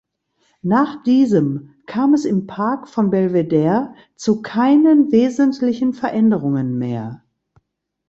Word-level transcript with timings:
Nach 0.63 1.03
diesem 1.03 1.75
kam 1.85 2.15
es 2.15 2.25
im 2.25 2.47
Park 2.47 2.87
von 2.89 3.11
Belvedere 3.11 3.93
zu 4.15 4.41
keinen 4.41 5.11
wesentlichen 5.11 5.93
Veränderungen 5.93 6.75
mehr. 6.79 7.23